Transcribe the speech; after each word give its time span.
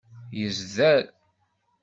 Yezder. 0.39 1.03